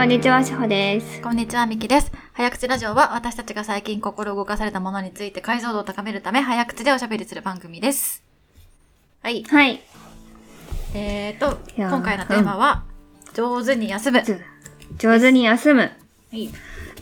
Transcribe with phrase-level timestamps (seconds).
[0.00, 1.20] こんにちは、しほです。
[1.20, 2.10] こんにちは、みきです。
[2.32, 8.24] 早口ラジオは私たちが最近心動かされたものについて解像度を高めるため早口でおしゃべりする番組です。
[9.20, 9.44] はい。
[9.44, 9.82] はい。
[10.94, 12.84] えーと、今回のテーマは、
[13.34, 14.22] 上手に休む。
[14.96, 15.82] 上手に休む。
[15.82, 15.90] は
[16.32, 16.48] い。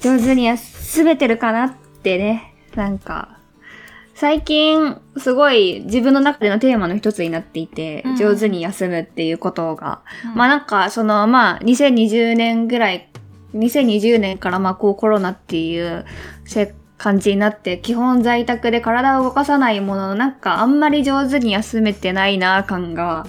[0.00, 2.52] 上手に休めてるかなってね。
[2.74, 3.37] なんか、
[4.18, 10.00] 最近、すごい自分の中でのテーマの一つになっていて、うん上手に休むっていうことが。
[10.24, 13.08] うんまあなんか、その、まあ、2020年ぐらい、
[13.54, 16.04] 2020年からまあこうコロナっていう
[16.44, 23.24] せ感じになって、基本在宅で体を動かさないものの、なんかあんまり上手に休めてないな感が、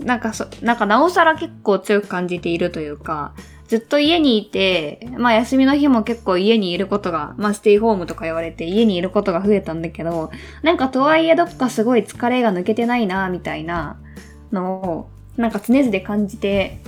[0.00, 3.32] なんかそ、なんかなおさら結構強く感じているというか、
[3.68, 10.30] ずっと家にいて、まあ休みの日も結構家にいることが、まあステイホームとか言われて家にいることが増えたんだけど、
[10.62, 13.98] なんかとはいえどっかすごい疲れが抜けてないな、みたいな
[14.52, 16.80] のを、なんか常々感じて、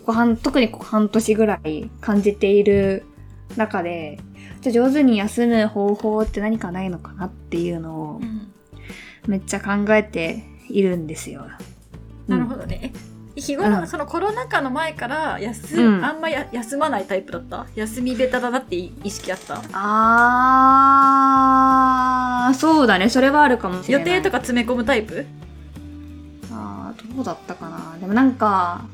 [0.00, 3.04] ここ半特にここ半年ぐらい感じている
[3.56, 4.18] 中で、
[4.60, 8.52] じゃあ上手に休む方法って何かないのかなっていうのをうん
[9.26, 11.46] めっちゃ考えているんですよ。
[12.28, 12.92] なるほどね。
[13.36, 17.66] え日頃、うんそそのコロナ禍の前から休、うんあんまや休まないタイプだった？
[17.74, 19.62] 休みベタだなって意識あった？
[19.72, 23.10] あー、そうだね。
[23.10, 24.08] それはあるかもしれ予ない。
[24.08, 25.26] 定とか詰め込むタイプ？
[26.50, 27.96] あーどうだったかな。
[28.00, 28.84] でもなんか、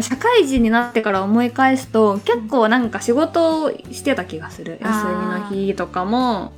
[0.00, 4.78] 社会人になってから思い返すと、結構なんか仕事をしてた気がする。
[4.80, 6.52] 休みの日とかも、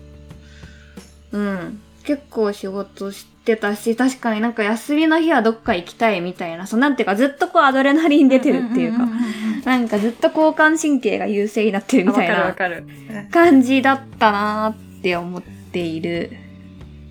[1.33, 1.81] うん。
[2.05, 9.15] 結構仕事してたし、確かになんか休みの日はどっか行きたいみたいな、そうなんていうかずっとこうアドレナリン出てるっていうかん、んんう
[9.61, 16.31] んなんかずっと交感神経が優勢になってるみたいなわかるわか感じだったなーって思っている。
[16.31, 16.37] る。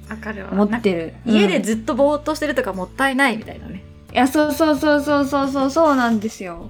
[0.10, 0.52] わかるわ。
[0.52, 1.14] 思ってる。
[1.26, 3.84] うん家でずっとぼーっとしてるとかもったいないみたいなね。
[4.14, 6.68] いや、そうそうそうそうそうそう、そうなんですよ。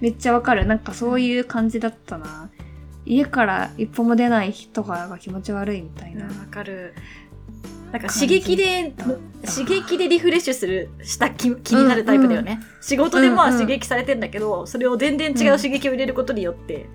[0.00, 0.64] めっちゃわかる。
[0.64, 2.48] なんかそういう感じだったな。
[3.04, 6.24] 家から一歩も出ない人が気持ち悪いみたいな。
[6.24, 6.94] わかる。
[7.92, 8.92] なんか刺激で、
[9.46, 12.60] 刺激でリフレッシュする、した気気になるタイプだよね。
[12.80, 16.86] 仕事でまあうんうん刺激されてんだけど、それを全然違う刺激を入れることによって、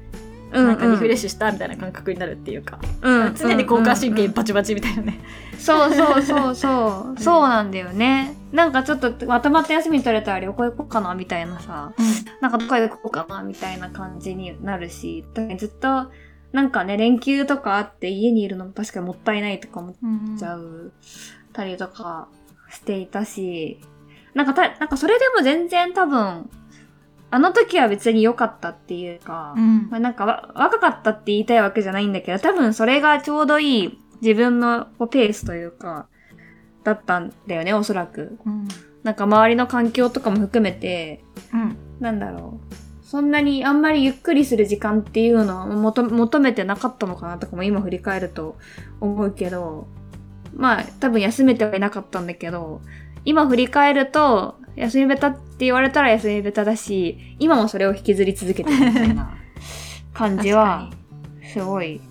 [0.52, 5.20] うんなんかリフレッシシュしたみたいな感覚になるっていうか、ュ、うん、常に交感神経うんバチバチみたいなね。
[5.58, 7.18] そうそうそうそう。
[7.22, 8.36] そうなんだよね。
[8.52, 11.94] なんかちょっとまとまった休み取れたら旅行行こうかなみたいなさ。
[12.40, 15.26] なんかどこ行こうかなみたいな感じになるし、
[15.58, 16.12] ずっと
[16.54, 20.94] なんかね、連休とかあって家にいるのも確かにもったいないとか思っうんちゃう
[21.52, 22.30] たりとか
[22.70, 23.80] していたし、
[24.34, 26.50] なんかた、なんかそれでも全然多分、
[27.32, 36.08] あの時は別に良かったっていうか、うんまあ、なんかわ若かったって言いたいわけじゃないんだけど、多分それがちょうどいい自分のペースというか、
[36.84, 38.38] だったんだよね、おそらく。
[38.46, 38.68] うん
[39.04, 42.83] なんか周りの環境とかも含めて、うんなんだろう。
[43.14, 48.58] そんなにあんまりゆっくりする時間っていうのを求求めてなかったのかなとかも今振り返ると
[49.00, 49.86] 思うけど、
[50.56, 52.82] まあ多分休めてはいなかったんだけど、
[53.24, 59.38] 今振り返ると、休みベタって言われたら休みベタだし、今もそれを引きずり続けてるみたいな
[60.12, 60.90] 感じは、
[61.54, 62.02] すごい。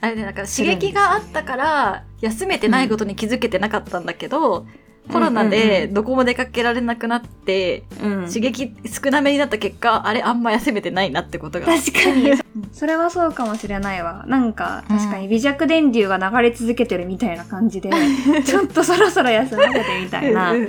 [0.00, 4.66] あれね、なんか刺激があったから、休めてないことに気づけてなかったんだけど、
[5.12, 8.26] コロナでどこも出かけられなくなって、うん。
[8.26, 11.66] 刺激少なめになった結果、あれあんま休めてないなってことが。
[11.66, 12.32] 確かに。
[12.72, 14.24] それはそうかもしれないわ。
[14.26, 17.90] なんか、確かに微弱電流が流れ続けてるみたいな感じで、
[18.44, 20.68] ちょっとそろそろ休ませてみたいなうん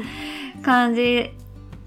[0.61, 1.31] 感じ。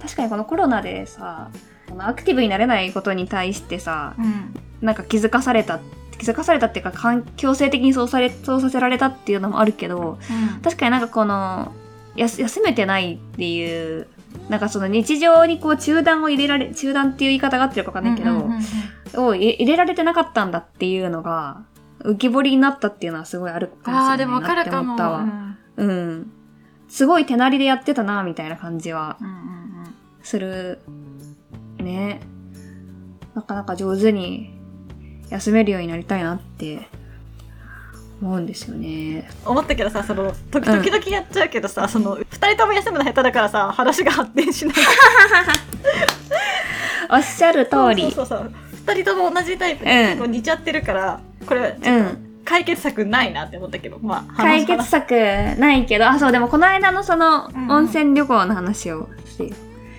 [0.00, 1.48] 確かにこのコロナでさ、
[1.88, 5.80] このアクティブになれないことに対してさ、うんなんか気づかされた、
[6.18, 10.18] 気づかされたっていうか、環強制的にそうされ、そうさせられたっていうのもあるけど、
[10.62, 11.72] 確かになんかこの、
[12.16, 14.08] 休めてないっていう、
[14.48, 18.62] なんかその日常にこう中断を入れられ、中断っていう言い方があってるかわかんないけど、うんうんうんうん
[19.14, 21.64] を入れられてなかったんだっていうのが、
[22.00, 24.82] 浮き彫りになったっていうのはすごいあるかもああ、でしれないなっても分かるかも。
[24.82, 25.20] 思ったわ。
[25.76, 26.32] うんうん。
[26.88, 30.80] すごい手なりでやってたな、みたいな感じはうんうんする。
[31.78, 32.20] ね。
[33.34, 34.58] なかなか上手に
[35.30, 36.88] 休めるようになりたいなって
[38.22, 39.28] 思うんですよね。
[39.44, 44.76] 思ったけどさ、その、時々々やっちゃうけどさ、その、二人とも休むの下手だからさ、話が発展しない。
[47.10, 48.10] おっしゃる通り。
[48.10, 48.52] そうそうそう。
[48.86, 52.26] 二人とも同じタイプで、うん似ちゃってるから、これ、ちょっとうん。
[52.46, 55.10] 解決策ないなって思ったけど、まあ、話解決策
[55.58, 59.52] ないけど、あ、そう、でもこの間のそのうんうん温泉旅行の話をして、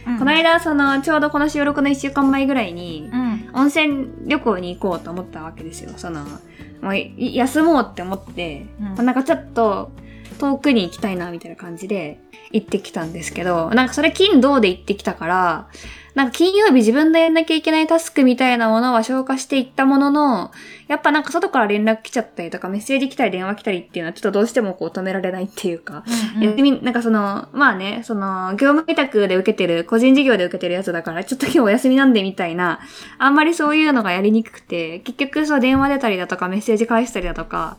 [0.08, 3.27] うんこの間そのちょうどこの収録の1週間前ぐらいに、うん。
[3.54, 5.92] 温泉旅行に行こうと思ったわけですよ。
[5.98, 6.26] その、
[6.82, 8.66] もうい休もうって思って、
[8.98, 9.92] うんなんかちょっと
[10.40, 12.20] 遠くに行きたいなみたいな感じで
[12.52, 15.68] 行ってきたんですけど、なんかそれ金土で行ってきたから、
[16.18, 20.52] なんか金曜日自分でやんなきゃいけないタスクみたいなものは消化していったものの、
[20.88, 26.04] やっぱなんか外から連絡来ちゃったりとか、メッセージ来たり電話来たりっていうのはちょっとどうしてもこう止められないっていうか、
[26.38, 32.80] うん休み、なんかその、まあね、その、業務委託で受けてる、個人事業で受けてるやつだから、ちょっと今日お休みなんでみたいな、
[33.20, 37.78] あんまりそういうのがやりにくくて、結局そう電話出たりだとか、メッセージ返したりだとか、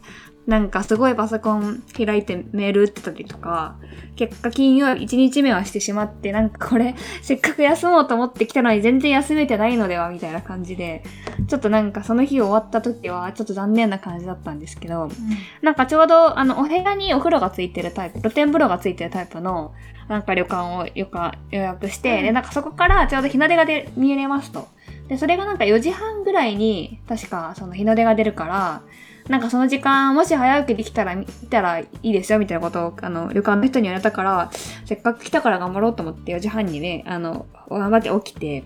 [0.48, 3.76] なんかすごいパソコン開いてメール打ってたりとか、
[4.16, 11.02] 結果金曜日1日目はしてしまって、なんかこれ、 せっかく休もうと思ってきたのに全然休めてないのではみたいな感じで、
[11.48, 15.10] ちょっとなんかその日終わった時はちょっと残念な感じだったんですけど、
[15.60, 19.74] なんかちょうど、あの、お部屋にお風呂がついてるタイプ、露天風呂がついてるタイプの、
[20.08, 21.06] なんか旅館を予
[21.60, 24.68] 約して、うんで、なんかそこからちょうど日の出がで見れますと。
[25.08, 28.82] で、それがなんか4時半ぐらいに、確かその日の出が出るから、
[29.28, 34.50] なんかその時間、もし早起きできたら見たらいいですよ、みたいなことを、あの、旅館の人に言われたから、
[34.86, 38.64] せっかく来たから頑張ろうと思って4時半にね、あの、頑張って起きて、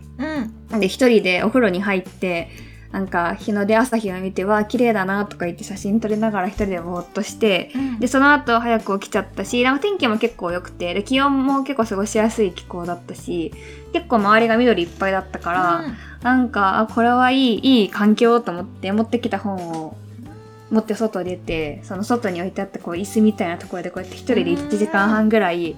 [0.70, 0.80] うん。
[0.80, 2.48] で、一人でお風呂に入って、
[2.92, 13.52] なんか日の出朝日を見て、わあ、綺麗だなとか言って写真撮りながら一人でぼーっとして、で、その後早く起きちゃったし、なんか天気も結構良くて、で、気温も結構過ごしやすい気候だったし、
[13.94, 15.84] 結構周りが緑いっぱいだったから、
[16.22, 19.96] なんか、あ、これはいい、いい環境と思って持ってきた本を
[20.72, 25.76] 持って外出て、その外に置いてあったこう椅子みたいなところでこうやって一人で1時間半ぐらい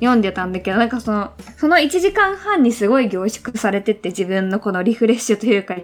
[0.00, 5.76] 読んでたんだけど、なんかその、その1時間半にすごい凝縮されてって自分のこのリフレッシュというか、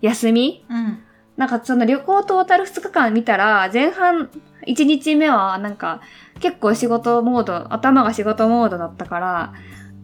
[0.00, 0.66] 休み？
[0.68, 0.98] うん。
[1.36, 4.28] なんかその旅行トータル2日間見たら、前半
[4.66, 6.00] 1日目はなんか
[6.40, 9.54] 結構仕事モード、頭が仕事モードだったから、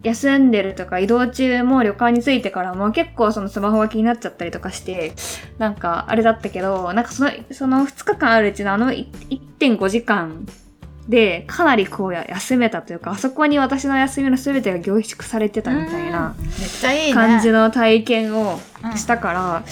[0.03, 5.13] 休んでるとか移動中も旅館に着いてからも結構そのスマホが気になっちゃったりとかして、
[5.57, 10.47] なんかあれだったけど、なんかその、その2日間あるうちのあのい1.5時間
[11.07, 16.35] でかなりこうや休めたというか、あそこに私の休みの全てが凝縮されてたみたいな。
[16.39, 17.13] めっちゃいいね。
[17.13, 18.59] 感じの体験を
[18.95, 19.63] したから、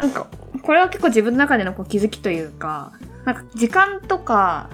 [0.00, 0.28] なんか、
[0.62, 2.92] これは結構自分の中でのこう気づきというか、
[3.24, 4.70] なんか時間とか、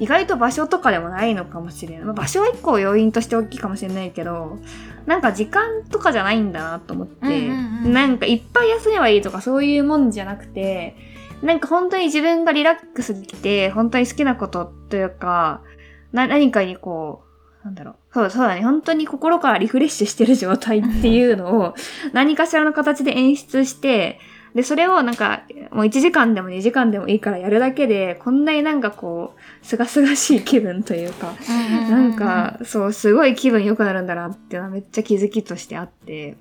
[0.00, 2.04] 意外と場所とかでもないのかもしれない。
[2.04, 4.58] まあ、場所は一個要因として大きいかもしれないけど、
[5.06, 10.96] なんか時間とかじゃないんだなと思って、うんうんうんなんかいっぱい休めばいいとかそういうもんじゃなくて、
[11.42, 15.60] なんか本当に自分がリラックスできて、本当に好きなことというか、
[16.12, 17.22] な、何かにこ
[17.62, 17.94] う、なんだろう。
[18.12, 18.62] そうだ、そうだね。
[18.62, 21.74] 本当に心からリフレッシュしてる状態っていうのを
[22.12, 24.18] 何かしらの形で演出して、
[24.54, 25.42] で、それをなんか、
[25.72, 36.36] もう1時間でも2時間でもいいからやるだけで、こんなになんかこう、すがすがしい気分というか、うんなんか、そう、すごい気分良くなるんだなっていうのはめっちゃ気づきとしてあって、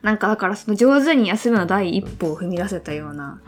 [0.00, 3.40] なんかだからその上手に休むの第一歩を踏み出せたような。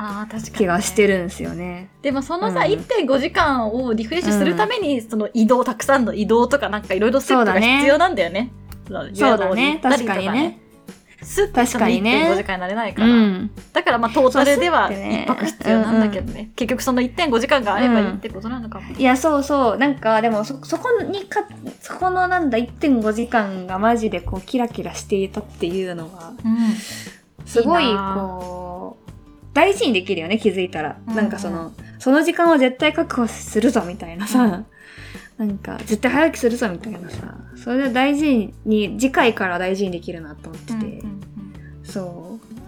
[0.54, 1.90] 気がしてるんですよね。
[2.00, 8.52] でもそのさ、うん1.5時間をリフレッシュするために、その移動、たくさんの移動とかなんかいろいろステップが必要なんだよね。
[8.88, 9.80] そうだね。
[9.82, 10.60] 確かにね。。
[11.26, 13.14] スッと確かにね1.5時間になれないかうら。
[13.14, 13.50] ん。
[13.72, 16.50] だからまあトータルではそうスッてね1泊必要なんだけどね。
[16.54, 18.94] 結局その1.5時間があればいいってことなのかも。
[18.94, 19.78] いや、そうそう。
[19.78, 21.44] なんか、でもそ、そこにか、
[21.80, 26.32] そこのなんだ、1.5時間がマジでこう、キラキラしていたっていうのが、
[27.44, 29.10] すごい、こう、
[29.52, 30.98] 大事にできるよね、気づいたら。
[31.08, 34.64] うんなんかその、その時間を絶対確保するぞ、みたいなさ、
[35.38, 40.95] なんか、絶対早起きするぞ、みたいなさ、それで大事に、次回から大事にできるなと思ってて、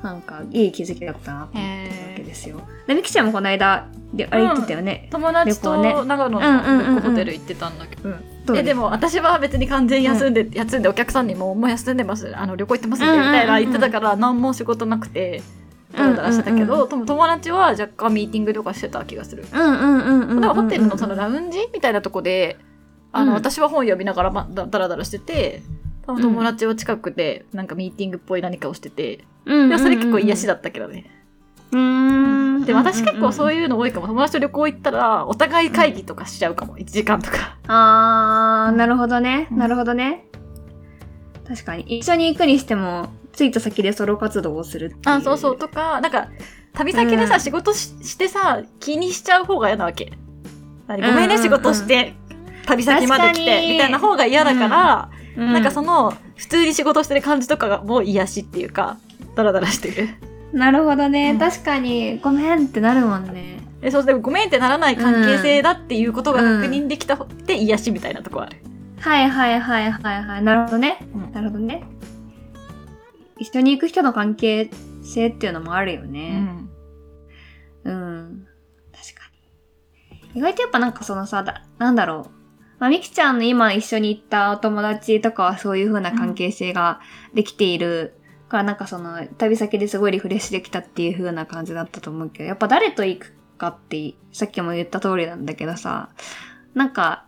[0.03, 2.61] なんか、いい気づきだったなと思ってるわけへですよ。
[2.87, 5.09] で、みきちゃんもこの間、であれ言ってたよね。
[5.11, 6.95] 友達と長野うんうんうんうん。
[6.97, 8.11] のホテル行ってたんだけど。
[8.57, 12.35] えでも私は別に完全に休んで、休んでお客さんにももう休んでます。
[12.35, 13.39] あの旅行行ってますんでみうんうんうんうん。
[13.39, 15.43] たいな言ってたから何も仕事なくて
[15.95, 19.45] ダラダラしてたけど、うんうんうん友達は若干ミーティングとかしてた気がする。
[19.53, 22.59] うんうんうんホテルのそのラウンジみたいなとこで、
[23.13, 23.35] あの、うん。
[23.35, 25.63] 私は本読みながら、ま、だだらだらしてて、
[26.09, 31.05] 多分友達は近くで、なんかミーティングっぽい何かをしてて、うんそれ結構癒しだったけどね。
[31.71, 32.65] うーん。
[32.65, 33.69] で、私結構そういう。
[33.69, 34.07] の多いかも。
[34.07, 36.79] 友達と旅行行ったら、お互い会議とかしちゃうかも。
[36.79, 37.59] 1時間とか。
[37.67, 39.49] あー、なるほどね。
[39.51, 40.25] うんなるほどね。
[41.47, 41.99] 確かに。
[41.99, 45.17] 一緒に行くにしても、着いた先でソロ活動をするっていう。
[45.17, 45.59] あ、そうそう。
[45.59, 46.29] とか、なんか、
[46.73, 50.15] 旅先でさ、うん仕事ししてさ、気にしちゃう方が嫌なわけ。
[50.87, 52.15] 何ごめんね、仕事して、
[52.65, 58.99] 旅先まで来て、にみたいな方が嫌だから、うん、なんかその、普通に仕事してる感じとかがもう癒しっていうか、
[59.37, 60.09] ダラダラしてる。
[60.53, 63.61] なるほどね、うん確かに、ごめんってなるもんね。
[63.81, 68.57] で、そうでもごめんってならない関係性だっていうことが確認できたって癒しみたいなとこある。
[68.99, 70.43] はいはいはいはいはい。
[70.43, 70.99] なるほどね。
[71.15, 71.85] うんなるほどね。
[73.39, 74.71] 一緒に行く人の関係
[75.05, 76.41] 性っていうのもあるようね。
[76.41, 76.71] ん。
[77.85, 78.47] うん。
[78.93, 79.31] 確か
[80.35, 80.41] に。
[80.41, 82.38] 意外とやっぱなんかそのさ、だなんだろう。
[82.79, 87.01] まあ、みきちゃんの今一緒に行ったお友達とかはそういう風な関係性が
[87.35, 88.15] できている
[88.49, 96.11] から、なんかその、旅先ですごいリフレッシュできたっていう風な感じだったと思うけど、やっぱ誰と行くかって、さっきも言った通りなんだけどさ、
[96.75, 97.27] なんか、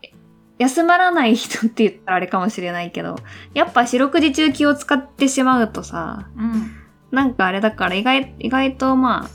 [0.58, 3.16] 休まらない人って言ったらあれかもしれないけど、
[3.54, 6.70] やっぱ四六時中気を使ってしまうとさ、うん。
[7.10, 9.30] なんかあれだから意外、意外とまあ、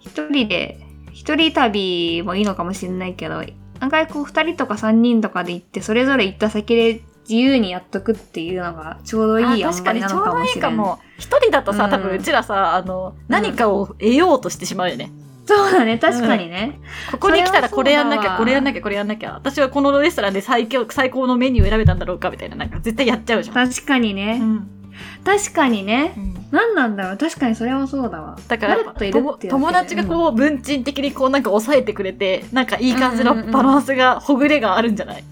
[0.00, 0.80] 一人で、
[1.12, 3.42] 一人旅もいいのかもしれないけど、
[3.80, 10.58] 案外こう二人とか三人とかで行って、それぞれ行った先で自由にやっとくっていうのがちょうどいいあ塩確かにちょうどいい。
[10.58, 10.98] いかも。
[11.18, 15.10] 一人だとさ、うん多分うちらさ、あの、何かを得ようとしてしまうよね。
[15.46, 16.78] そうだね、確かにね。
[17.10, 19.32] ここに来たらこれやんなきゃ、これやんなきゃ、これやんなきゃ。
[19.32, 23.54] 私はこのレストランで最強、最高のメニューを選べたんだろうかみたいな、なんか絶対やっちゃうじゃん。
[23.54, 24.38] 確かにね。
[24.40, 24.77] うん
[25.24, 26.14] 確かにね。
[26.16, 28.38] うん何なんだろう確かにそれはそうだわ。
[28.48, 35.24] だから友達がこう文鎮的にこうなんか抑えてくれて、なんかいい感じのバランスが、ほぐれがあるんじゃない、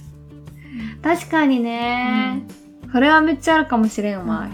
[1.02, 2.42] 確かにね、
[2.92, 4.46] それはめっちゃあるかもしれんわ。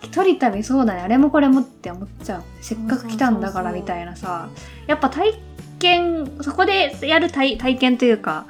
[0.00, 1.02] 一人旅そうだね。
[1.02, 2.42] あれもこれもって思っちゃう。
[2.62, 4.48] せっかく来たんだからみたいなさ。
[4.86, 5.34] やっぱ体
[5.78, 8.46] 験、そこでやる体体験というか、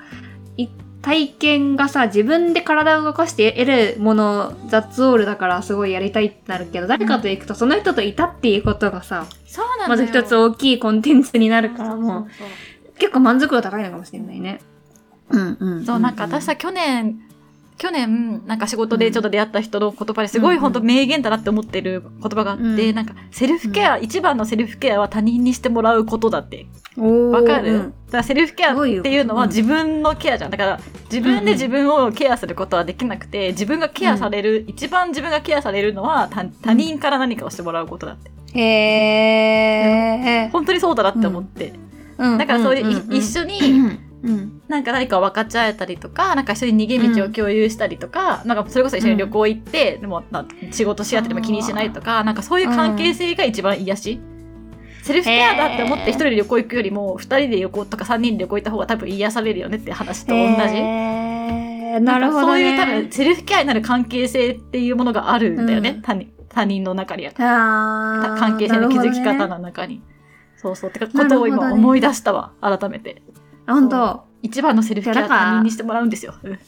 [0.57, 0.69] い
[1.07, 14.59] 体験がさ、自分で体を動かして得るもの、雑オールだからすごいやりたいってなるけど、誰かと行くとその人といたっていうことがさ、そうなんまず一つ大きいコンテンツになるからもう結構満足度高いのかもしれないね。
[15.31, 15.87] うんうん。
[15.87, 17.21] そう、なんか私さ、去年、
[17.78, 22.95] 去年、なんか仕事でちょっと出会った人の言葉ですごい本当名言だなって思ってる言葉があって、うん。
[22.95, 26.66] なんかセルフケア、一番のセルフケアは他人にしてもらうことだって。
[26.97, 27.95] わかる、うん。
[28.06, 30.50] だからセルフケアっていうのは自分のケアじゃん。
[30.50, 30.80] だから
[31.12, 38.30] 自分で自分をケアすることはできなくて、自分がケアされる、一番自分がケアされるのは他他人から何かをしてもらうことだって。
[38.59, 40.50] へー。
[40.50, 41.75] 本当にそうだなって思って。
[42.16, 42.38] うん。
[42.38, 43.61] だからそういう、一緒に、
[44.23, 44.63] うん。
[44.69, 54.21] なんか何かを分かち合えたりとか、なんか一緒に逃げ道を共有したりとか、なんかそれこそ一緒に旅行行って、でもな仕事し合ってでも気にしないとか、なんかそういう関係性が一番癒し？
[55.03, 60.83] セルフケアだって思って一人で旅行行くよりも、二人で旅行とか三人で旅行行った方が多分癒されるよねって話と同じ？
[62.01, 63.13] なるほどんかそういう多ね分。
[63.13, 65.91] セルフケアになる関係性っていうものがあるんだよね。
[65.91, 67.33] うん他人他人の中には。
[67.37, 70.03] あー関係性の築き方の中に。
[70.57, 70.91] そうそう。
[70.91, 72.53] ってかことを今思い出したわ。
[72.61, 73.23] 改めて。
[73.67, 76.35] 本当一番のセルフケア他人にしてもらうんですよ。
[76.43, 76.59] うん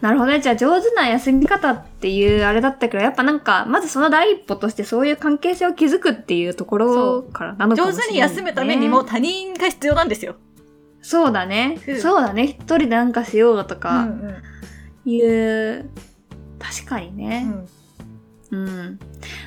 [0.00, 0.40] なるほどね。
[0.40, 10.34] じゃあ上手な休み方っていうあれだったけど、やっぱなんか、まずその第一歩としてそういう関係性を築くっていうところからなのかもしれない、上手に休むためにも他人が必要なんですよ。
[11.00, 11.80] そうだね。
[11.88, 12.48] うんそうだね。
[12.48, 14.42] 一人でなんかしようとうかん
[15.06, 15.88] いう、
[16.58, 17.44] 確かにうね。
[17.44, 17.68] ん
[18.50, 18.98] うん。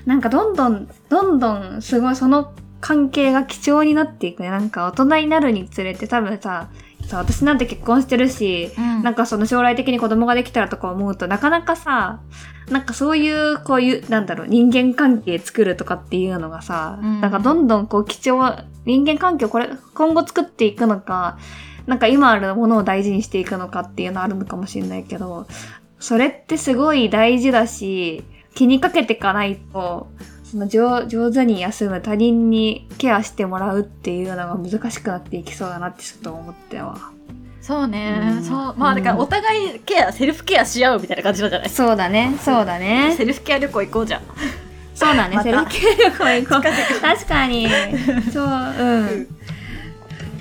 [0.07, 4.49] なんかどんどん、どんどんすごいその関係が貴重になっていくね。
[4.49, 6.69] なんか大人になるにつれて多分さ、
[7.07, 12.19] さ私なんて結婚してるし、うんなんかその将来的に子供ができたらとか思うとなかなかさ、
[12.69, 21.37] なんかそういうこういう、なんだろう、人間関係作るとかっていうのがさ、うんなんかどんどんこう貴重、人間関係をこれ、今後作っていくのか、
[21.85, 25.47] なんか今あるものを大事にしていくのかっていうのあるのかもしれないけど、
[25.99, 30.07] それってすごい大事だし、気にかけていかないと、
[30.49, 36.97] その上上手に休む他人にケアしてもらうっていうのが難しくなっていきそうだなってちょっと思ったわ。
[37.61, 38.75] そうね、うんそう。
[38.77, 41.69] まあだからお互いケア、セルフケアし合うみたいな感じなんじゃない？
[41.69, 43.13] そうだね、そうだね。
[43.17, 44.21] セルフケア旅行行こうじゃん。
[44.95, 46.61] そうだね、またセルフケア旅行行こう。
[47.01, 47.67] 確かに。
[48.31, 48.49] そう、う
[49.01, 49.27] ん。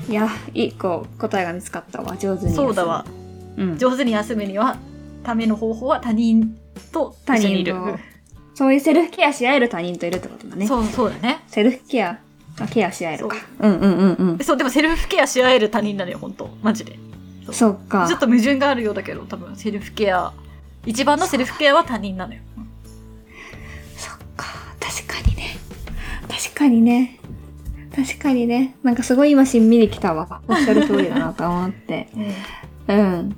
[0.09, 2.55] いや、一個答えが見つかったわ、上手に。
[2.55, 3.05] そうだわ。。
[3.57, 3.77] うん。
[3.77, 4.77] 上手に休むには、
[5.25, 6.57] ための方法は他人
[6.93, 7.75] と一緒にいる。
[7.75, 7.99] 他人と
[8.57, 10.67] そういうセルフケアし合える他人といるってことだね。
[10.67, 11.45] そう、そうだね。
[11.47, 12.19] セルフケア、
[12.59, 13.37] あケアし合えるか。
[13.61, 14.39] うんうんうんうん。
[14.39, 16.99] そう、でもセルフケアし合える他人なのよ、本当マジで。
[17.53, 18.19] そっかちょっ。
[18.19, 20.33] と矛盾があるようだけど、多分セルフケア、
[20.87, 22.41] 一番のセルフケアは他人なのよ。
[23.99, 24.47] そっか。
[24.81, 25.59] 確かにね。
[26.27, 27.21] 確かにね。
[27.95, 28.75] 確かにね。
[28.83, 30.41] なんかすごい今しんみりきたわ。
[30.49, 32.09] おっしゃる通りだなと思って。
[32.89, 33.37] うん。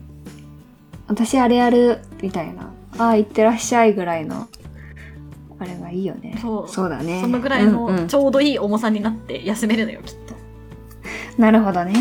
[1.08, 2.70] 私あれやる、みたいな。
[2.98, 4.46] ああ、行ってらっしゃいぐらいの、
[5.60, 6.38] あれがいいよね。
[6.40, 7.20] そうだね。
[7.20, 10.34] そのぐらいうんうんのちょうどいい重さになって休めるのよ、きっと。
[11.40, 11.94] なるほどね。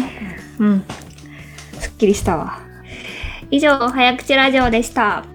[0.59, 0.83] うん。
[1.79, 2.59] すっきりしたわ。
[3.49, 5.25] 以上、早口ラジオでした。